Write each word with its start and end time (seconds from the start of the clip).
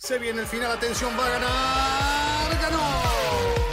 Se 0.00 0.16
viene 0.16 0.42
el 0.42 0.46
final, 0.46 0.70
atención, 0.70 1.10
va 1.18 1.26
a 1.26 1.28
ganar, 1.28 2.62
ganó. 2.62 3.02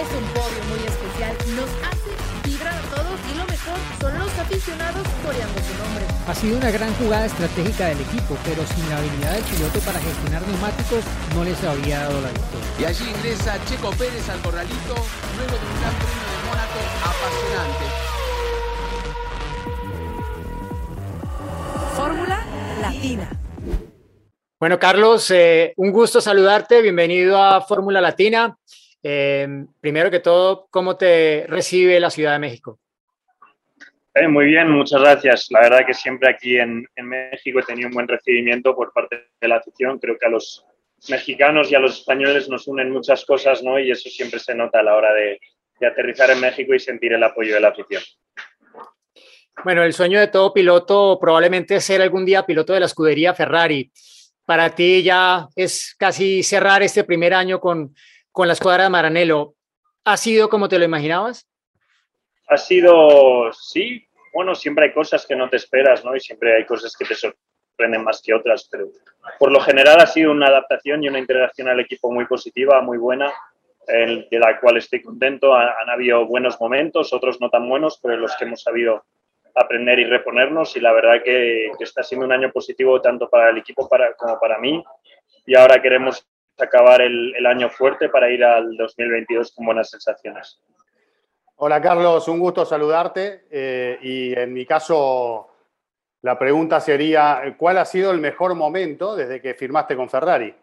Es 0.02 0.10
un 0.10 0.26
podio 0.34 0.58
muy 0.74 0.82
especial, 0.82 1.38
nos 1.54 1.70
hace 1.86 2.50
vibrar 2.50 2.74
a 2.74 2.82
todos 2.90 3.20
y 3.32 3.38
lo 3.38 3.46
mejor 3.46 3.78
son 4.02 4.18
los 4.18 4.40
aficionados 4.40 5.06
coreando 5.24 5.62
su 5.62 5.78
nombre. 5.78 6.04
Ha 6.28 6.34
sido 6.34 6.58
una 6.58 6.72
gran 6.72 6.92
jugada 6.96 7.28
estratégica 7.28 7.86
del 7.90 8.02
equipo, 8.02 8.36
pero 8.44 8.66
sin 8.66 8.90
la 8.90 8.98
habilidad 8.98 9.34
del 9.34 9.44
piloto 9.44 9.80
para 9.82 10.00
gestionar 10.00 10.42
neumáticos 10.48 11.04
no 11.36 11.44
les 11.44 11.64
habría 11.64 12.00
dado 12.00 12.20
la 12.20 12.30
victoria. 12.30 12.70
Y 12.80 12.86
allí 12.86 13.06
ingresa 13.08 13.64
Checo 13.66 13.92
Pérez 13.92 14.28
al 14.28 14.42
corralito, 14.42 14.96
luego 15.38 15.54
de 15.54 15.75
Bueno, 24.58 24.80
Carlos, 24.80 25.30
eh, 25.32 25.74
un 25.76 25.92
gusto 25.92 26.22
saludarte. 26.22 26.82
Bienvenido 26.82 27.38
a 27.38 27.60
Fórmula 27.60 28.00
Latina. 28.00 28.58
Eh, 29.04 29.66
primero 29.82 30.10
que 30.10 30.22
todo, 30.22 30.68
¿cómo 30.72 30.96
te 30.96 31.46
recibe 31.50 32.00
la 32.00 32.10
Ciudad 32.10 32.32
de 32.32 32.40
México? 32.40 32.80
Eh, 34.14 34.30
muy 34.30 34.46
bien, 34.46 34.72
muchas 34.72 35.02
gracias. 35.02 35.48
La 35.50 35.60
verdad 35.60 35.86
que 35.86 35.94
siempre 35.94 36.30
aquí 36.30 36.58
en, 36.58 36.86
en, 36.96 37.06
México 37.06 37.60
he 37.60 37.64
tenido 37.64 37.90
un 37.90 37.96
buen 37.96 38.08
recibimiento 38.08 38.74
por 38.74 38.94
parte 38.94 39.28
de 39.42 39.48
la 39.50 39.58
afición. 39.58 40.00
Creo 40.00 40.18
que 40.18 40.26
a 40.26 40.30
los 40.30 40.66
mexicanos 41.10 41.70
y 41.70 41.76
a 41.76 41.80
los 41.80 42.00
españoles 42.00 42.48
nos 42.48 42.66
unen 42.70 42.92
muchas 42.92 43.26
cosas, 43.26 43.62
¿no? 43.62 43.78
Y 43.78 43.92
eso 43.92 44.10
siempre 44.10 44.40
se 44.40 44.56
nota 44.56 44.80
a 44.80 44.84
la 44.84 44.96
hora 44.96 45.14
de, 45.14 45.38
de 45.82 45.88
aterrizar 45.88 46.32
en 46.32 46.40
México 46.40 46.74
y 46.74 46.80
sentir 46.80 47.12
el 47.12 47.24
apoyo 47.24 47.54
de 47.56 47.60
la 47.60 47.68
afición. 47.68 48.02
Bueno, 49.66 49.84
el 49.84 49.92
sueño 49.92 50.18
de 50.18 50.30
todo 50.30 50.54
piloto 50.54 51.18
probablemente 51.20 51.76
es 51.76 51.84
ser 51.84 52.02
algún 52.02 52.24
día 52.26 52.46
piloto 52.46 52.72
de 52.72 52.80
la 52.80 52.86
escudería 52.86 53.34
Ferrari. 53.34 53.92
Para 54.46 54.70
ti 54.70 55.04
ya 55.04 55.48
es 55.56 55.96
casi 55.98 56.44
cerrar 56.44 56.84
este 56.84 57.04
primer 57.04 57.34
año 57.34 57.60
con, 57.60 57.96
con 58.32 58.48
la 58.48 58.54
escuadra 58.54 58.84
de 58.84 58.90
Maranello. 58.90 59.56
¿Ha 60.04 60.18
sido 60.18 60.50
como 60.50 60.70
te 60.70 60.78
lo 60.78 60.86
imaginabas? 60.86 61.48
Ha 62.48 62.58
sido, 62.58 63.52
sí. 63.54 64.08
Bueno, 64.34 64.54
siempre 64.54 64.86
hay 64.86 64.94
cosas 64.94 65.26
que 65.26 65.36
no 65.36 65.50
te 65.50 65.58
esperas, 65.58 66.06
¿no? 66.06 66.16
Y 66.16 66.20
siempre 66.20 66.56
hay 66.56 66.66
cosas 66.66 66.96
que 66.96 67.06
te 67.06 67.16
sorprenden 67.16 68.04
más 68.04 68.22
que 68.22 68.34
otras, 68.34 68.68
pero 68.72 68.90
por 69.40 69.52
lo 69.52 69.60
general 69.62 70.00
ha 70.00 70.06
sido 70.06 70.32
una 70.32 70.48
adaptación 70.48 71.04
y 71.04 71.08
una 71.08 71.20
integración 71.20 71.68
al 71.68 71.80
equipo 71.80 72.12
muy 72.12 72.26
positiva, 72.26 72.82
muy 72.82 72.98
buena, 72.98 73.34
de 73.88 74.40
la 74.40 74.60
cual 74.60 74.78
estoy 74.78 75.02
contento. 75.02 75.56
Han 75.56 75.90
habido 75.90 76.26
buenos 76.26 76.60
momentos, 76.60 77.14
otros 77.14 77.42
no 77.42 77.50
tan 77.50 77.68
buenos, 77.68 78.00
pero 78.02 78.18
los 78.18 78.36
que 78.36 78.46
hemos 78.46 78.62
sabido 78.62 79.06
aprender 79.56 80.00
y 80.00 80.06
reponernos 80.06 80.76
y 80.76 80.82
la 80.82 80.92
verdad 80.92 81.24
que, 81.24 81.72
que, 81.78 81.84
está 81.84 82.04
siendo 82.04 82.26
un 82.26 82.34
año 82.34 82.52
positivo 82.52 83.02
tanto 83.02 83.30
para 83.30 83.50
el 83.50 83.58
equipo 83.58 83.88
para, 83.88 84.14
como 84.16 84.38
para 84.40 84.60
mí 84.60 84.84
y 85.46 85.56
ahora 85.56 85.82
queremos 85.82 86.28
acabar 86.58 87.02
el, 87.02 87.34
el, 87.36 87.46
año 87.46 87.70
fuerte 87.70 88.10
para 88.10 88.30
ir 88.30 88.44
al 88.44 88.76
2022 88.76 89.54
con 89.56 89.66
buenas 89.66 89.90
sensaciones. 89.90 90.62
Hola 91.58 91.82
Carlos, 91.82 92.28
un 92.28 92.40
gusto 92.40 92.66
saludarte 92.66 93.46
eh, 93.50 93.98
y 94.02 94.38
en 94.38 94.54
mi 94.54 94.66
caso 94.66 95.50
la 96.22 96.38
pregunta 96.38 96.82
sería, 96.82 97.56
¿cuál 97.58 97.78
ha 97.78 97.86
sido 97.86 98.12
el 98.12 98.20
mejor 98.20 98.56
momento 98.56 99.16
desde 99.16 99.42
que 99.42 99.54
firmaste 99.54 99.96
con 99.96 100.10
Ferrari? 100.10 100.54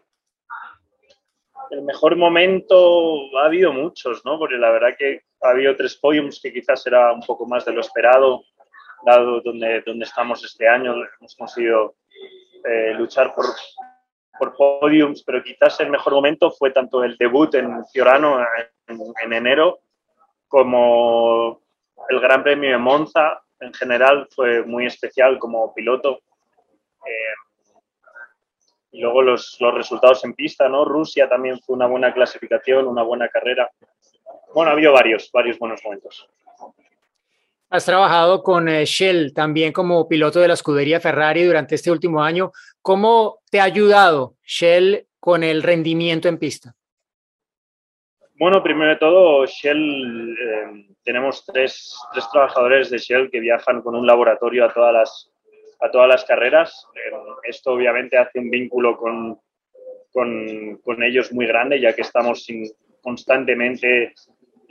El 1.71 1.83
mejor 1.83 2.17
momento 2.17 3.39
ha 3.39 3.47
habido 3.47 3.73
muchos, 3.73 4.23
¿no? 4.27 4.39
Porque 4.39 4.57
la 4.57 4.71
verdad 4.71 4.97
que 4.99 5.23
ha 5.41 5.51
habido 5.51 5.75
tres 5.77 5.97
podiums 5.97 6.41
que 6.43 6.53
quizás 6.53 6.87
era 6.87 7.13
un 7.13 7.21
poco 7.21 7.47
más 7.47 7.65
de 7.65 7.73
lo 7.73 7.81
esperado 7.81 8.43
dado 9.05 9.41
donde, 9.41 9.83
donde 9.83 10.05
estamos 10.05 10.45
este 10.45 10.69
año, 10.69 10.95
hemos 11.19 11.35
conseguido 11.37 11.95
eh, 12.65 12.95
luchar 12.95 13.35
por, 13.35 13.47
por 14.39 14.57
podiums, 14.57 15.23
pero 15.25 15.43
quizás 15.43 15.81
el 15.81 15.91
mejor 15.91 16.13
momento 16.15 16.51
fue 16.51 16.71
tanto 16.71 17.03
el 17.03 17.17
debut 17.17 17.55
en 17.55 17.85
Fiorano 17.87 18.41
en, 18.87 19.01
en 19.23 19.33
enero 19.33 19.81
como 20.49 21.63
el 22.09 22.21
Gran 22.21 22.43
Premio 22.43 22.71
de 22.71 22.79
Monza. 22.79 23.43
En 23.61 23.73
general 23.73 24.29
fue 24.35 24.63
muy 24.63 24.87
especial 24.87 25.39
como 25.39 25.73
piloto. 25.73 26.21
Eh, 27.07 27.35
y 28.93 29.01
luego 29.01 29.23
los, 29.23 29.57
los 29.61 29.73
resultados 29.73 30.23
en 30.25 30.35
pista, 30.35 30.69
¿no? 30.69 30.85
Rusia 30.85 31.29
también 31.29 31.59
fue 31.61 31.75
una 31.77 31.87
buena 31.87 32.13
clasificación, 32.13 32.87
una 32.87 33.03
buena 33.03 33.29
carrera. 33.29 33.71
Bueno, 34.55 34.71
ha 34.71 34.75
habido 34.75 34.93
varios, 34.93 35.31
varios 35.33 35.59
buenos 35.59 35.83
momentos. 35.83 36.29
Has 37.73 37.87
trabajado 37.87 38.43
con 38.43 38.69
eh, 38.69 38.85
Shell 38.85 39.33
también 39.33 39.73
como 39.73 40.07
piloto 40.07 40.41
de 40.41 40.49
la 40.49 40.53
escudería 40.53 41.01
Ferrari 41.01 41.43
durante 41.43 41.77
este 41.77 41.91
último 41.91 42.23
año. 42.23 42.53
¿Cómo 42.83 43.39
te 43.51 43.61
ha 43.61 43.65
ayudado 43.65 44.35
Shell 44.45 45.07
con 45.19 45.43
el 45.43 45.63
rendimiento 45.63 46.29
en 46.29 46.37
pista? 46.37 46.75
Bueno, 48.35 48.63
primero 48.63 48.91
de 48.91 48.97
todo, 48.97 49.47
Shell, 49.47 50.37
eh, 50.39 50.87
tenemos 51.03 51.47
tres, 51.47 51.97
tres, 52.13 52.29
trabajadores 52.31 52.91
de 52.91 52.99
Shell 52.99 53.31
que 53.31 53.41
viajan 53.41 53.81
con 53.81 53.95
un 53.95 54.07
laboratorio 54.07 54.67
a 54.67 54.75
todas 54.75 54.93
las, 54.93 55.33
a 55.81 55.91
todas 55.91 56.09
las 56.09 56.27
carreras. 56.27 56.87
Eh, 56.95 57.17
esto 57.45 57.73
obviamente 57.73 58.19
hace 58.19 58.39
un 58.39 58.51
vínculo 58.51 58.99
con, 58.99 59.41
con, 60.13 60.77
con 60.85 61.03
ellos 61.03 61.33
muy 61.33 61.47
grande, 61.47 61.81
ya 61.81 61.95
que 61.95 62.03
estamos 62.03 62.47
constantemente 63.01 64.13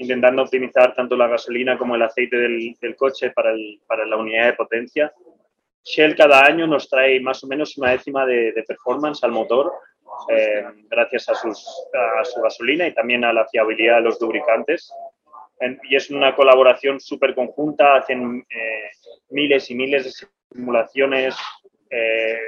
intentando 0.02 0.42
optimizar 0.42 0.96
tanto 0.96 1.16
la 1.16 1.28
gasolina 1.28 1.78
como 1.78 1.96
el 1.96 2.02
aceite 2.02 2.36
del, 2.36 2.76
del 2.82 2.96
coche 2.96 3.30
para, 3.30 3.52
el, 3.52 3.80
para, 3.86 4.06
la 4.06 4.18
unidad 4.18 4.48
de 4.48 4.54
potencia. 4.54 5.14
Shell 5.84 6.16
cada 6.16 6.44
año 6.44 6.66
nos 6.66 6.90
trae 6.90 7.20
más 7.20 7.44
o 7.44 7.48
menos 7.48 7.78
una 7.78 7.92
décima 7.92 8.26
de, 8.26 8.52
de 8.52 8.64
performance 8.64 9.24
al 9.24 9.32
motor, 9.32 9.72
eh, 10.30 10.64
gracias 10.90 11.30
a, 11.30 11.36
sus, 11.36 11.66
a, 11.94 12.26
su 12.26 12.42
gasolina 12.42 12.88
y 12.88 12.94
también 12.94 13.24
a 13.24 13.32
la 13.32 13.48
fiabilidad 13.48 13.98
de 13.98 14.02
los 14.02 14.20
lubricantes. 14.20 14.92
Y 15.88 15.96
es 15.96 16.10
una 16.10 16.36
colaboración 16.36 17.00
súper 17.00 17.36
conjunta, 17.36 17.96
hacen 17.98 18.44
eh, 18.50 18.90
miles 19.30 19.70
y 19.70 19.76
miles 19.76 20.06
de 20.06 20.28
simulaciones 20.52 21.36
eh, 21.92 22.40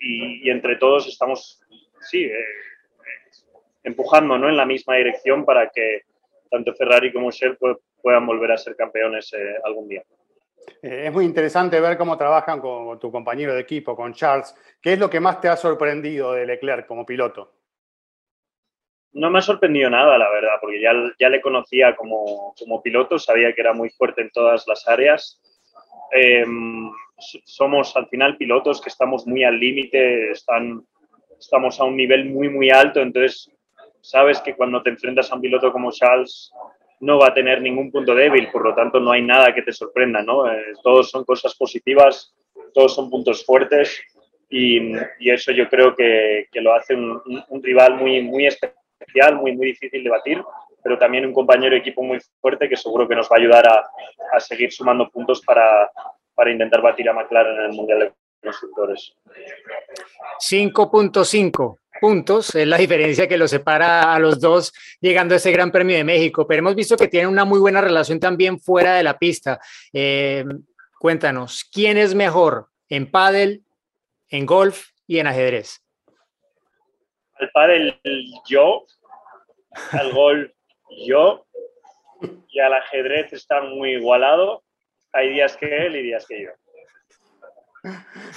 y, 0.00 0.48
y, 0.48 0.50
entre 0.50 0.76
todos 0.76 1.06
estamos, 1.06 1.60
sí, 2.00 2.30
empujando 3.82 4.38
¿no? 4.38 4.48
en 4.48 4.56
la 4.56 4.64
misma 4.64 4.96
dirección 4.96 5.44
para 5.44 5.68
que 5.68 6.04
tanto 6.54 6.72
Ferrari 6.74 7.12
como 7.12 7.32
Shell 7.32 7.58
puedan 8.00 8.26
volver 8.26 8.52
a 8.52 8.56
ser 8.56 8.76
campeones 8.76 9.32
eh, 9.32 9.56
algún 9.64 9.88
día. 9.88 10.04
Es 10.80 11.12
muy 11.12 11.24
interesante 11.24 11.80
ver 11.80 11.98
cómo 11.98 12.16
trabajan 12.16 12.60
con 12.60 12.98
tu 13.00 13.10
compañero 13.10 13.54
de 13.54 13.60
equipo, 13.60 13.96
con 13.96 14.14
Charles. 14.14 14.54
¿Qué 14.80 14.92
es 14.92 14.98
lo 14.98 15.10
que 15.10 15.18
más 15.18 15.40
te 15.40 15.48
ha 15.48 15.56
sorprendido 15.56 16.32
de 16.32 16.46
Leclerc 16.46 16.86
como 16.86 17.04
piloto? 17.04 17.52
No 19.14 19.30
me 19.30 19.40
ha 19.40 19.42
sorprendido 19.42 19.90
nada, 19.90 20.16
la 20.16 20.30
verdad, 20.30 20.54
porque 20.60 20.80
ya, 20.80 20.92
ya 21.18 21.28
le 21.28 21.40
conocía 21.40 21.96
como, 21.96 22.54
como 22.58 22.82
piloto, 22.82 23.18
sabía 23.18 23.52
que 23.52 23.60
era 23.60 23.72
muy 23.72 23.90
fuerte 23.90 24.22
en 24.22 24.30
todas 24.30 24.64
las 24.68 24.86
áreas. 24.86 25.40
Eh, 26.12 26.44
somos 27.18 27.96
al 27.96 28.08
final 28.08 28.36
pilotos 28.36 28.80
que 28.80 28.88
estamos 28.90 29.26
muy 29.26 29.42
al 29.44 29.58
límite, 29.58 30.30
estamos 30.30 31.80
a 31.80 31.84
un 31.84 31.96
nivel 31.96 32.26
muy, 32.26 32.48
muy 32.48 32.70
alto, 32.70 33.00
entonces 33.00 33.53
sabes 34.04 34.38
que 34.40 34.54
cuando 34.54 34.82
te 34.82 34.90
enfrentas 34.90 35.32
a 35.32 35.34
un 35.34 35.40
piloto 35.40 35.72
como 35.72 35.90
Charles 35.90 36.52
no 37.00 37.18
va 37.18 37.28
a 37.28 37.34
tener 37.34 37.62
ningún 37.62 37.90
punto 37.90 38.14
débil, 38.14 38.50
por 38.50 38.62
lo 38.62 38.74
tanto 38.74 39.00
no 39.00 39.12
hay 39.12 39.22
nada 39.22 39.54
que 39.54 39.62
te 39.62 39.72
sorprenda, 39.72 40.22
¿no? 40.22 40.50
Eh, 40.50 40.74
todos 40.82 41.10
son 41.10 41.24
cosas 41.24 41.54
positivas, 41.54 42.34
todos 42.74 42.94
son 42.94 43.08
puntos 43.08 43.44
fuertes 43.44 44.02
y, 44.50 44.92
eso 45.20 45.52
yo 45.52 45.68
creo 45.70 45.96
que, 45.96 46.48
que 46.52 46.60
lo 46.60 46.74
hace 46.74 46.94
un, 46.94 47.22
rival 47.62 47.96
muy, 47.96 48.20
muy 48.20 48.46
especial, 48.46 49.36
muy, 49.36 49.56
muy 49.56 49.68
difícil 49.68 50.04
de 50.04 50.10
batir, 50.10 50.44
pero 50.82 50.98
también 50.98 51.24
un 51.24 51.32
compañero 51.32 51.72
de 51.72 51.78
equipo 51.78 52.02
muy 52.02 52.18
fuerte 52.40 52.68
que 52.68 52.76
seguro 52.76 53.08
que 53.08 53.16
nos 53.16 53.28
va 53.30 53.36
a 53.36 53.40
ayudar 53.40 53.66
a, 53.66 53.88
a 54.32 54.40
seguir 54.40 54.70
sumando 54.70 55.08
puntos 55.08 55.40
para, 55.40 55.90
para 56.34 56.52
intentar 56.52 56.82
batir 56.82 57.08
a 57.08 57.14
McLaren 57.14 57.56
en 57.56 57.64
el 57.70 57.72
Mundial 57.72 57.98
de 58.00 58.12
Constructores. 58.42 59.14
5.5 60.38 61.78
puntos, 62.04 62.54
es 62.54 62.66
la 62.66 62.76
diferencia 62.76 63.26
que 63.26 63.38
los 63.38 63.50
separa 63.50 64.12
a 64.12 64.18
los 64.18 64.38
dos 64.38 64.74
llegando 65.00 65.32
a 65.32 65.38
ese 65.38 65.50
Gran 65.50 65.72
Premio 65.72 65.96
de 65.96 66.04
México, 66.04 66.46
pero 66.46 66.58
hemos 66.58 66.74
visto 66.74 66.98
que 66.98 67.08
tienen 67.08 67.30
una 67.30 67.46
muy 67.46 67.58
buena 67.58 67.80
relación 67.80 68.20
también 68.20 68.60
fuera 68.60 68.96
de 68.96 69.02
la 69.02 69.18
pista. 69.18 69.58
Eh, 69.90 70.44
cuéntanos, 70.98 71.64
¿quién 71.72 71.96
es 71.96 72.14
mejor 72.14 72.68
en 72.90 73.10
pádel, 73.10 73.64
en 74.28 74.44
golf 74.44 74.88
y 75.06 75.18
en 75.18 75.28
ajedrez? 75.28 75.82
Al 77.36 77.50
pádel 77.52 77.98
yo, 78.46 78.84
al 79.92 80.12
golf 80.12 80.52
yo 81.06 81.46
y 82.50 82.60
al 82.60 82.74
ajedrez 82.74 83.32
está 83.32 83.62
muy 83.62 83.92
igualado. 83.92 84.62
Hay 85.10 85.30
días 85.30 85.56
que 85.56 85.86
él 85.86 85.96
y 85.96 86.02
días 86.02 86.26
que 86.26 86.42
yo. 86.42 86.50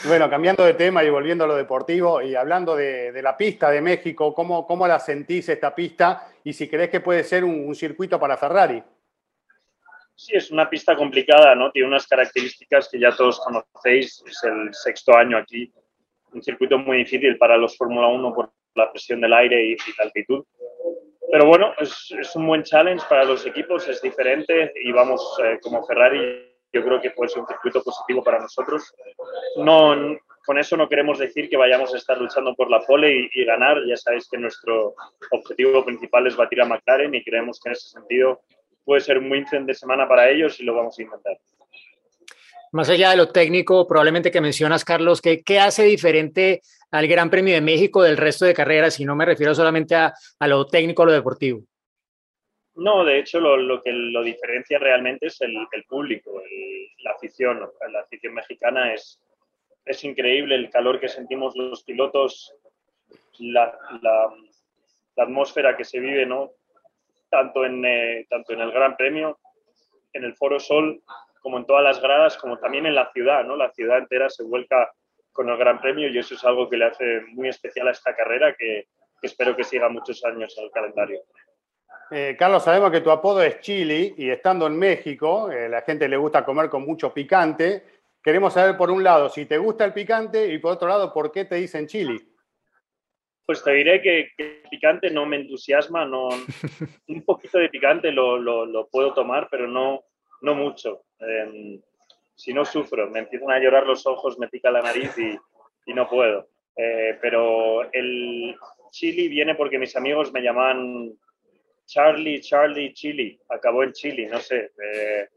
Bueno, 0.05 0.29
cambiando 0.29 0.65
de 0.65 0.73
tema 0.73 1.03
y 1.03 1.09
volviendo 1.09 1.45
a 1.45 1.47
lo 1.47 1.55
deportivo 1.55 2.21
y 2.21 2.35
hablando 2.35 2.75
de, 2.75 3.17
la 3.21 3.37
pista 3.37 3.71
de 3.71 3.81
México, 3.81 4.33
¿cómo, 4.33 4.67
¿cómo, 4.67 4.85
la 4.87 4.99
sentís 4.99 5.47
esta 5.47 5.73
pista 5.73 6.27
y 6.43 6.51
si 6.51 6.67
crees 6.67 6.89
que 6.89 6.99
puede 6.99 7.23
ser 7.23 7.45
un, 7.45 7.73
circuito 7.73 8.19
para 8.19 8.35
Ferrari? 8.35 8.83
Sí, 10.15 10.35
es 10.35 10.51
una 10.51 10.69
pista 10.69 10.95
complicada, 10.95 11.55
¿no? 11.55 11.71
Tiene 11.71 11.87
unas 11.87 12.07
características 12.07 12.89
que 12.91 12.99
ya 12.99 13.15
todos 13.15 13.39
conocéis, 13.39 14.21
es 14.27 14.43
el 14.43 14.73
sexto 14.73 15.15
año 15.15 15.37
aquí, 15.37 15.71
un 16.33 16.43
circuito 16.43 16.77
muy 16.77 16.97
difícil 16.97 17.37
para 17.37 17.55
los 17.55 17.77
Fórmula 17.77 18.07
1 18.07 18.33
por 18.33 18.51
la 18.75 18.91
presión 18.91 19.21
del 19.21 19.33
aire 19.33 19.63
y, 19.63 19.75
la 19.97 20.03
altitud. 20.03 20.43
Pero 21.31 21.45
bueno, 21.45 21.73
es, 21.79 22.13
es, 22.19 22.35
un 22.35 22.47
buen 22.47 22.63
challenge 22.63 23.05
para 23.07 23.23
los 23.23 23.45
equipos, 23.45 23.87
es 23.87 24.01
diferente 24.01 24.73
y 24.83 24.91
vamos 24.91 25.37
eh, 25.43 25.59
como 25.61 25.85
Ferrari, 25.85 26.56
yo 26.73 26.83
creo 26.83 27.01
que 27.01 27.11
puede 27.11 27.29
ser 27.29 27.41
un 27.41 27.47
circuito 27.47 27.81
positivo 27.83 28.23
para 28.23 28.39
nosotros. 28.39 28.93
No, 29.57 29.95
con 30.45 30.57
eso 30.57 30.77
no 30.77 30.87
queremos 30.87 31.19
decir 31.19 31.49
que 31.49 31.57
vayamos 31.57 31.93
a 31.93 31.97
estar 31.97 32.17
luchando 32.17 32.55
por 32.55 32.69
la 32.69 32.81
pole 32.81 33.29
y, 33.33 33.45
ganar. 33.45 33.77
Ya 33.87 33.97
sabéis 33.97 34.27
que 34.29 34.37
nuestro 34.37 34.95
objetivo 35.31 35.83
principal 35.83 36.27
es 36.27 36.35
batir 36.35 36.61
a 36.61 36.65
McLaren 36.65 37.13
y 37.13 37.23
creemos 37.23 37.59
que 37.59 37.69
en 37.69 37.73
ese 37.73 37.89
sentido 37.89 38.41
puede 38.83 39.01
ser 39.01 39.17
un 39.17 39.29
buen 39.29 39.45
fin 39.47 39.65
de 39.65 39.73
semana 39.73 40.07
para 40.07 40.29
ellos 40.29 40.59
y 40.59 40.63
lo 40.63 40.75
vamos 40.75 40.97
a 40.97 41.01
intentar. 41.01 41.37
Más 42.71 42.89
allá 42.89 43.11
de 43.11 43.17
lo 43.17 43.29
técnico, 43.29 43.87
probablemente 43.87 44.31
que 44.31 44.41
mencionas, 44.41 44.83
Carlos, 44.83 45.21
¿qué, 45.21 45.41
qué 45.41 45.59
hace 45.59 45.83
diferente 45.83 46.61
al 46.91 47.07
Gran 47.07 47.29
Premio 47.29 47.53
de 47.53 47.61
México 47.61 48.03
del 48.03 48.17
resto 48.17 48.45
de 48.45 48.53
carreras? 48.53 48.99
Y 48.99 49.05
no 49.05 49.15
me 49.15 49.25
refiero 49.25 49.55
solamente 49.55 49.95
a, 49.95 50.13
a 50.39 50.47
lo 50.47 50.65
técnico, 50.67 51.03
a 51.03 51.07
lo 51.07 51.11
deportivo. 51.13 51.61
No, 52.77 53.03
de 53.03 53.17
hecho 53.17 53.39
lo, 53.39 53.81
que 53.81 53.91
lo 53.91 54.21
diferencia 54.21 54.77
realmente 54.77 55.27
es 55.27 55.41
el, 55.41 55.55
el 55.71 55.83
público, 55.85 56.43
la 56.99 57.11
afición. 57.11 57.67
La 57.91 58.01
afición 58.01 58.35
mexicana 58.35 58.93
es, 58.93 59.19
es 59.83 60.03
increíble 60.03 60.53
el 60.53 60.69
calor 60.69 60.99
que 60.99 61.09
sentimos 61.09 61.55
los 61.55 61.83
pilotos, 61.83 62.53
la, 63.39 63.75
la, 64.01 64.31
atmósfera 65.17 65.75
que 65.75 65.83
se 65.83 65.99
vive, 65.99 66.27
¿no? 66.27 66.51
Tanto 67.31 67.65
en, 67.65 67.83
eh, 67.83 68.27
tanto 68.29 68.53
en 68.53 68.61
el 68.61 68.71
Gran 68.71 68.95
Premio, 68.95 69.39
en 70.13 70.23
el 70.23 70.35
Foro 70.35 70.59
Sol, 70.59 71.01
como 71.41 71.57
en 71.57 71.65
todas 71.65 71.83
las 71.83 71.99
gradas, 71.99 72.37
como 72.37 72.59
también 72.59 72.85
en 72.85 72.93
la 72.93 73.11
ciudad, 73.11 73.43
¿no? 73.43 73.55
La 73.55 73.71
ciudad 73.71 73.97
entera 73.97 74.29
se 74.29 74.43
vuelca 74.43 74.91
con 75.31 75.49
el 75.49 75.57
Gran 75.57 75.81
Premio 75.81 76.09
y 76.09 76.17
eso 76.19 76.35
es 76.35 76.45
algo 76.45 76.69
que 76.69 76.77
le 76.77 76.85
hace 76.85 77.21
muy 77.29 77.47
especial 77.47 77.87
a 77.87 77.91
esta 77.91 78.15
carrera 78.15 78.53
que, 78.53 78.85
que 79.19 79.27
espero 79.27 79.55
que 79.55 79.63
siga 79.63 79.89
muchos 79.89 80.23
años 80.25 80.55
en 80.59 80.65
el 80.65 80.71
calendario. 80.71 81.23
Eh, 82.11 82.35
Carlos, 82.37 82.63
sabemos 82.63 82.91
que 82.91 83.01
tu 83.01 83.11
apodo 83.11 83.41
es 83.41 83.59
Chili 83.59 84.15
y 84.17 84.29
estando 84.29 84.67
en 84.67 84.77
México, 84.77 85.51
eh, 85.51 85.67
la 85.67 85.81
gente 85.81 86.07
le 86.07 86.17
gusta 86.17 86.45
comer 86.45 86.69
con 86.69 86.85
mucho 86.85 87.13
picante. 87.13 87.83
Queremos 88.23 88.53
saber, 88.53 88.77
por 88.77 88.91
un 88.91 89.03
lado, 89.03 89.29
si 89.29 89.45
te 89.45 89.57
gusta 89.57 89.85
el 89.85 89.93
picante 89.93 90.51
y 90.53 90.57
por 90.59 90.73
otro 90.73 90.87
lado, 90.87 91.13
¿por 91.13 91.31
qué 91.31 91.45
te 91.45 91.55
dicen 91.55 91.87
chili? 91.87 92.17
Pues 93.45 93.63
te 93.63 93.71
diré 93.71 94.01
que, 94.01 94.31
el 94.37 94.61
picante 94.69 95.09
no 95.09 95.25
me 95.25 95.37
entusiasma, 95.37 96.05
no, 96.05 96.27
un 97.07 97.23
poquito 97.23 97.57
de 97.57 97.69
picante 97.69 98.11
lo, 98.11 98.37
lo, 98.37 98.65
lo 98.65 98.87
puedo 98.87 99.13
tomar, 99.13 99.47
pero 99.49 99.67
no, 99.67 100.03
no 100.41 100.55
mucho. 100.55 101.03
Eh, 101.19 101.79
si 102.35 102.53
no 102.53 102.65
sufro, 102.65 103.09
me 103.09 103.19
empiezan 103.19 103.51
a 103.51 103.59
llorar 103.59 103.85
los 103.85 104.05
ojos, 104.05 104.37
me 104.37 104.47
pica 104.47 104.71
la 104.71 104.81
nariz 104.81 105.17
y, 105.17 105.37
y 105.85 105.93
no 105.93 106.07
puedo. 106.07 106.49
Eh, 106.75 107.17
pero 107.21 107.91
el 107.91 108.55
chili 108.91 109.27
viene 109.27 109.55
porque 109.55 109.79
mis 109.79 109.95
amigos 109.95 110.31
me 110.31 110.41
llaman 110.41 111.17
Charlie, 111.87 112.41
Charlie, 112.41 112.93
Chili. 112.93 113.39
Acabó 113.49 113.83
en 113.83 113.93
chili, 113.93 114.27
no 114.27 114.39
sé. 114.39 114.71
Eh, 114.83 115.27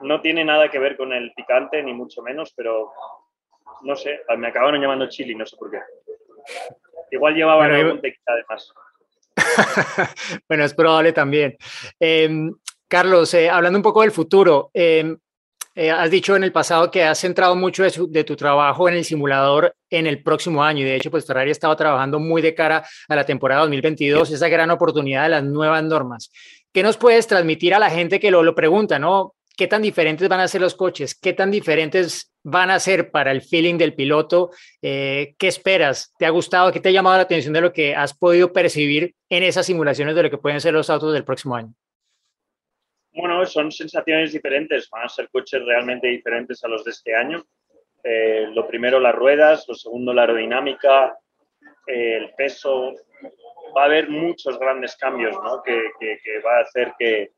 no 0.00 0.20
tiene 0.20 0.44
nada 0.44 0.70
que 0.70 0.78
ver 0.78 0.96
con 0.96 1.12
el 1.12 1.32
picante, 1.34 1.82
ni 1.82 1.92
mucho 1.92 2.22
menos, 2.22 2.54
pero 2.56 2.92
no 3.82 3.96
sé, 3.96 4.20
me 4.38 4.48
acabaron 4.48 4.80
llamando 4.80 5.08
chili, 5.08 5.34
no 5.34 5.44
sé 5.44 5.56
por 5.56 5.70
qué. 5.70 5.78
Igual 7.10 7.34
llevaba 7.34 7.66
bueno, 7.66 7.74
algún 7.74 8.00
tequila 8.00 8.24
además. 8.26 8.72
bueno, 10.48 10.64
es 10.64 10.74
probable 10.74 11.12
también. 11.12 11.56
Eh, 11.98 12.50
Carlos, 12.88 13.34
eh, 13.34 13.50
hablando 13.50 13.78
un 13.78 13.82
poco 13.82 14.02
del 14.02 14.10
futuro, 14.10 14.70
eh, 14.72 15.16
eh, 15.80 15.90
has 15.90 16.10
dicho 16.10 16.36
en 16.36 16.44
el 16.44 16.52
pasado 16.52 16.90
que 16.90 17.04
has 17.04 17.18
centrado 17.18 17.56
mucho 17.56 17.84
de, 17.84 17.88
su, 17.88 18.12
tu 18.12 18.36
trabajo 18.36 18.86
en 18.86 18.96
el 18.96 19.04
simulador 19.06 19.74
en 19.88 20.06
el 20.06 20.22
próximo 20.22 20.62
año 20.62 20.80
y 20.80 20.84
de 20.84 20.96
hecho 20.96 21.10
pues 21.10 21.24
Ferrari 21.24 21.50
estaba 21.50 21.74
trabajando 21.74 22.18
muy 22.18 22.42
de 22.42 22.54
cara 22.54 22.84
a 23.08 23.16
la 23.16 23.24
temporada 23.24 23.62
2022, 23.62 24.30
esa 24.30 24.48
gran 24.50 24.70
oportunidad 24.70 25.22
de 25.22 25.30
las 25.30 25.42
nuevas 25.42 25.82
normas. 25.82 26.30
¿Qué 26.70 26.82
nos 26.82 26.98
puedes 26.98 27.26
transmitir 27.26 27.72
a 27.72 27.78
la 27.78 27.88
gente 27.88 28.20
que 28.20 28.30
lo, 28.30 28.42
lo 28.42 28.54
pregunta, 28.54 28.98
no? 28.98 29.36
¿Qué 29.56 29.68
tan 29.68 29.80
diferentes 29.80 30.28
van 30.28 30.40
a 30.40 30.48
ser 30.48 30.60
los 30.60 30.74
coches? 30.74 31.14
¿Qué 31.14 31.32
tan 31.32 31.50
diferentes 31.50 32.30
van 32.42 32.70
a 32.70 32.78
ser 32.78 33.10
para 33.10 33.32
el 33.32 33.40
feeling 33.40 33.78
del 33.78 33.94
piloto? 33.94 34.50
Eh, 34.82 35.34
¿Qué 35.38 35.48
esperas? 35.48 36.12
¿Te 36.18 36.26
ha 36.26 36.30
gustado? 36.30 36.70
¿Qué 36.72 36.80
te 36.80 36.90
ha 36.90 36.92
llamado 36.92 37.16
la 37.16 37.22
atención 37.22 37.54
de 37.54 37.62
lo 37.62 37.72
que 37.72 37.94
has 37.94 38.12
podido 38.12 38.52
percibir 38.52 39.14
en 39.30 39.44
esas 39.44 39.64
simulaciones 39.64 40.14
de 40.14 40.24
lo 40.24 40.30
que 40.30 40.36
pueden 40.36 40.60
ser 40.60 40.74
los 40.74 40.90
autos 40.90 41.14
del 41.14 41.24
próximo 41.24 41.56
año? 41.56 41.72
Bueno, 43.12 43.44
son 43.44 43.72
sensaciones 43.72 44.32
diferentes, 44.32 44.88
van 44.90 45.04
a 45.04 45.08
ser 45.08 45.28
coches 45.30 45.64
realmente 45.64 46.06
diferentes 46.06 46.62
a 46.64 46.68
los 46.68 46.84
de 46.84 46.92
este 46.92 47.14
año. 47.14 47.44
Eh, 48.04 48.46
lo 48.52 48.66
primero, 48.66 49.00
las 49.00 49.14
ruedas, 49.14 49.66
lo 49.68 49.74
segundo, 49.74 50.14
la 50.14 50.22
aerodinámica, 50.22 51.18
eh, 51.86 52.16
el 52.16 52.34
peso. 52.34 52.94
Va 53.76 53.82
a 53.82 53.86
haber 53.86 54.08
muchos 54.08 54.58
grandes 54.58 54.96
cambios, 54.96 55.36
¿no? 55.42 55.62
Que, 55.62 55.90
que, 55.98 56.18
que 56.24 56.40
va 56.40 56.58
a 56.58 56.62
hacer 56.62 56.94
que, 56.98 57.32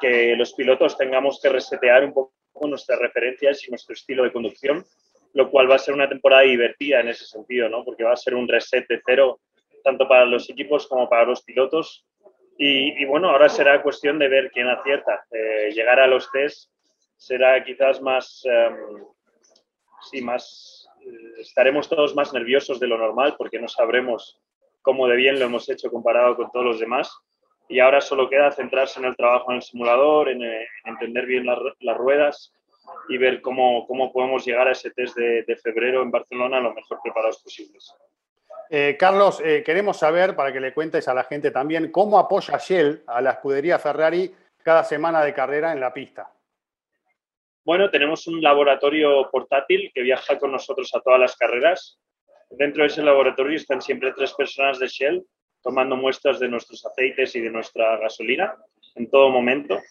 que 0.00 0.34
los 0.36 0.52
pilotos 0.54 0.98
tengamos 0.98 1.40
que 1.40 1.48
resetear 1.48 2.04
un 2.04 2.12
poco 2.12 2.32
nuestras 2.66 2.98
referencias 2.98 3.66
y 3.66 3.70
nuestro 3.70 3.94
estilo 3.94 4.24
de 4.24 4.32
conducción, 4.32 4.84
lo 5.34 5.50
cual 5.50 5.70
va 5.70 5.76
a 5.76 5.78
ser 5.78 5.94
una 5.94 6.08
temporada 6.08 6.42
divertida 6.42 7.00
en 7.00 7.08
ese 7.08 7.24
sentido, 7.24 7.68
¿no? 7.68 7.84
Porque 7.84 8.04
va 8.04 8.12
a 8.12 8.16
ser 8.16 8.34
un 8.34 8.48
reset 8.48 8.86
de 8.88 9.00
cero, 9.06 9.40
tanto 9.84 10.08
para 10.08 10.24
los 10.24 10.50
equipos 10.50 10.86
como 10.86 11.08
para 11.08 11.24
los 11.24 11.42
pilotos. 11.42 12.04
Y, 12.58 13.04
bueno, 13.06 13.30
ahora 13.30 13.48
será 13.48 13.82
cuestión 13.82 14.18
de 14.18 14.28
ver 14.28 14.50
quién 14.52 14.68
acierta. 14.68 15.24
Eh, 15.32 15.72
llegar 15.74 15.98
a 15.98 16.06
los 16.06 16.30
test 16.30 16.70
será 17.16 17.62
quizás 17.64 18.00
más, 18.00 18.44
um, 18.44 19.04
sí, 20.10 20.20
más, 20.20 20.88
eh, 21.00 21.40
estaremos 21.40 21.88
todos 21.88 22.14
más 22.14 22.32
nerviosos 22.32 22.78
de 22.78 22.86
lo 22.86 22.98
normal 22.98 23.34
porque 23.36 23.58
no 23.58 23.68
sabremos 23.68 24.40
cómo 24.82 25.08
de 25.08 25.16
bien 25.16 25.38
lo 25.38 25.46
hemos 25.46 25.68
hecho 25.68 25.90
comparado 25.90 26.36
con 26.36 26.50
todos 26.50 26.64
los 26.64 26.80
demás 26.80 27.16
y 27.68 27.80
ahora 27.80 28.00
solo 28.00 28.28
queda 28.28 28.50
centrarse 28.52 29.00
en 29.00 29.06
el 29.06 29.16
trabajo 29.16 29.50
en 29.50 29.56
el 29.56 29.62
simulador, 29.62 30.28
en, 30.28 30.42
en 30.42 30.66
entender 30.84 31.26
bien 31.26 31.46
las, 31.46 31.96
ruedas 31.96 32.52
y 33.08 33.16
ver 33.16 33.40
cómo, 33.40 33.86
cómo 33.86 34.12
podemos 34.12 34.44
llegar 34.44 34.68
a 34.68 34.72
ese 34.72 34.90
test 34.90 35.16
de, 35.16 35.56
febrero 35.62 36.02
en 36.02 36.10
Barcelona 36.10 36.60
lo 36.60 36.74
mejor 36.74 36.98
preparados 37.02 37.42
posibles. 37.42 37.94
Eh, 38.74 38.96
Carlos, 38.98 39.38
eh, 39.44 39.62
queremos 39.62 39.98
saber, 39.98 40.34
para 40.34 40.50
que 40.50 40.58
le 40.58 40.72
cuentes 40.72 41.06
a 41.06 41.12
la 41.12 41.24
gente 41.24 41.50
también, 41.50 41.92
cómo 41.92 42.18
apoya 42.18 42.56
Shell 42.56 43.02
a 43.06 43.20
la 43.20 43.32
escudería 43.32 43.78
Ferrari 43.78 44.34
cada 44.62 44.82
semana 44.82 45.22
de 45.22 45.34
carrera 45.34 45.74
en 45.74 45.80
la 45.80 45.92
pista. 45.92 46.32
Bueno, 47.66 47.90
tenemos 47.90 48.26
un 48.28 48.40
laboratorio 48.40 49.28
portátil 49.30 49.90
que 49.94 50.00
viaja 50.00 50.38
con 50.38 50.52
nosotros 50.52 50.90
a 50.94 51.00
todas 51.00 51.20
las 51.20 51.36
carreras. 51.36 52.00
Dentro 52.48 52.82
de 52.82 52.86
ese 52.86 53.02
laboratorio 53.02 53.58
están 53.58 53.82
siempre 53.82 54.14
tres 54.16 54.32
personas 54.32 54.78
de 54.78 54.86
Shell 54.86 55.22
tomando 55.62 55.94
muestras 55.94 56.40
de 56.40 56.48
nuestros 56.48 56.82
aceites 56.86 57.36
y 57.36 57.42
de 57.42 57.50
nuestra 57.50 57.98
gasolina 57.98 58.56
en 58.94 59.10
todo 59.10 59.28
momento 59.28 59.82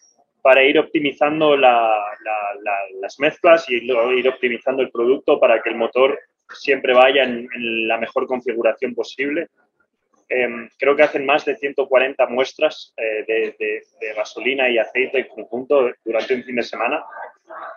para 0.42 0.64
ir 0.64 0.76
optimizando 0.80 1.56
la, 1.56 2.02
la, 2.24 2.54
la, 2.64 2.76
las 3.00 3.16
mezclas 3.20 3.64
y 3.70 3.76
ir 3.76 4.28
optimizando 4.28 4.82
el 4.82 4.90
producto 4.90 5.38
para 5.38 5.62
que 5.62 5.70
el 5.70 5.76
motor 5.76 6.18
siempre 6.54 6.94
vaya 6.94 7.24
en, 7.24 7.48
la 7.88 7.98
mejor 7.98 8.26
configuración 8.26 8.94
posible. 8.94 9.48
Eh, 10.28 10.68
creo 10.78 10.96
que 10.96 11.02
hacen 11.02 11.26
más 11.26 11.44
de 11.44 11.56
140 11.56 12.26
muestras 12.26 12.94
eh, 12.96 13.24
de, 13.26 14.14
gasolina 14.16 14.68
y 14.68 14.78
aceite 14.78 15.20
en 15.20 15.28
conjunto 15.28 15.90
durante 16.04 16.34
un 16.34 16.44
fin 16.44 16.56
de 16.56 16.62
semana. 16.62 17.04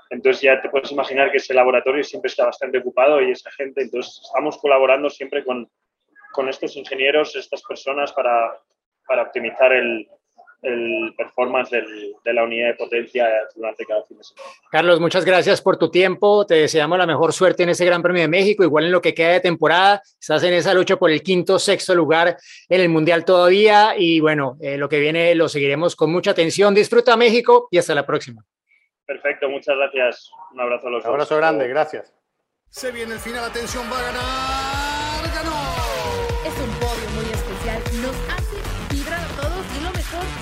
Entonces 0.10 0.42
ya 0.42 0.62
te 0.62 0.70
puedes 0.70 0.92
imaginar 0.92 1.32
que 1.32 1.38
ese 1.38 1.54
laboratorio 1.54 2.04
siempre 2.04 2.30
está 2.30 2.46
bastante 2.46 2.78
ocupado 2.78 3.22
y 3.22 3.32
esa 3.32 3.52
gente, 3.52 3.82
entonces 3.82 4.22
estamos 4.24 4.58
colaborando 4.58 5.10
siempre 5.10 5.44
con, 5.44 5.70
con 6.32 6.48
estos 6.48 6.76
ingenieros, 6.78 7.36
estas 7.36 7.62
personas, 7.64 8.14
para, 8.14 8.58
para 9.08 9.24
optimizar 9.24 9.74
el, 9.74 10.08
el 10.66 11.14
performance 11.16 11.70
del, 11.72 12.14
de 12.24 12.34
la 12.34 12.44
unidad 12.44 12.68
de 12.68 12.74
potencia 12.76 13.28
durante 13.56 13.86
cada 13.86 14.04
fin 14.06 14.18
de 14.18 14.24
semana. 14.24 14.50
Carlos, 14.72 15.00
muchas 15.00 15.24
gracias 15.26 15.62
por 15.62 15.78
tu 15.78 15.90
tiempo. 15.90 16.46
Te 16.46 16.56
deseamos 16.56 16.98
la 16.98 17.06
mejor 17.06 17.34
suerte 17.34 17.64
en 17.64 17.70
ese 17.70 17.86
Gran 17.86 18.02
Premio 18.02 18.22
de 18.22 18.28
México. 18.28 18.64
Igual 18.64 18.86
en 18.86 18.92
lo 18.92 19.02
que 19.02 19.14
queda 19.14 19.34
de 19.34 19.40
temporada, 19.42 20.02
estás 20.20 20.44
en 20.44 20.54
esa 20.54 20.74
lucha 20.74 20.98
por 20.98 21.12
el 21.12 21.22
quinto, 21.24 21.60
sexto 21.60 21.94
lugar 21.96 22.38
en 22.70 22.82
el 22.82 22.90
Mundial 22.90 23.26
todavía. 23.26 23.96
Y 23.98 24.20
bueno, 24.20 24.58
eh, 24.62 24.78
lo 24.78 24.90
que 24.90 25.00
viene 25.00 25.34
lo 25.36 25.48
seguiremos 25.50 25.96
con 25.96 26.12
mucha 26.12 26.32
atención. 26.32 26.74
Disfruta 26.76 27.16
México 27.16 27.68
y 27.72 27.78
hasta 27.78 27.96
la 27.96 28.06
próxima. 28.06 28.44
Perfecto, 29.06 29.48
muchas 29.50 29.76
gracias. 29.78 30.32
Un 30.54 30.62
abrazo 30.62 30.88
a 30.88 30.92
los 30.92 31.04
Un 31.04 31.10
abrazo 31.12 31.36
dos. 31.36 31.40
grande, 31.42 31.68
gracias. 31.68 32.12
Se 32.70 32.92
viene 32.92 33.14
el 33.14 33.20
final, 33.20 33.44
atención, 33.46 33.86
va 33.92 34.00
a 34.00 34.02
ganar, 34.02 35.36
ganó. 35.36 35.56
Es 36.44 36.60
un 36.60 36.72
podio 36.80 37.10
muy 37.16 37.26
especial, 37.32 37.82
nos 38.02 38.16
hace 38.34 38.55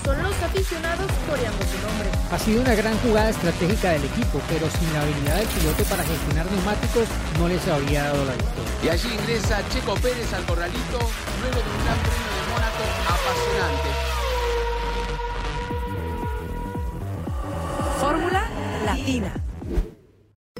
son 0.03 0.23
los 0.23 0.35
aficionados 0.43 1.11
coreando 1.29 1.63
su 1.65 1.77
nombre. 1.87 2.09
Ha 2.31 2.39
sido 2.39 2.61
una 2.61 2.75
gran 2.75 2.97
jugada 2.99 3.29
estratégica 3.29 3.91
del 3.91 4.05
equipo, 4.05 4.41
pero 4.49 4.69
sin 4.69 4.91
la 4.93 5.01
habilidad 5.01 5.37
del 5.37 5.47
piloto 5.47 5.83
para 5.85 6.03
gestionar 6.03 6.45
neumáticos 6.51 7.07
no 7.39 7.47
les 7.47 7.67
habría 7.67 8.03
dado 8.03 8.25
la 8.25 8.33
victoria. 8.33 8.71
Y 8.83 8.89
allí 8.89 9.09
ingresa 9.13 9.61
Checo 9.69 9.95
Pérez 9.95 10.33
al 10.33 10.45
corralito 10.45 10.99
luego 11.41 11.59
de 11.61 11.69
un 11.69 11.85
gran 11.85 11.97
premio 12.03 12.32